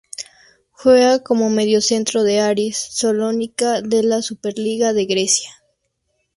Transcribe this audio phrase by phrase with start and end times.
[0.71, 5.51] Juega como mediocentro de Aris Salónica de la Superliga de Grecia.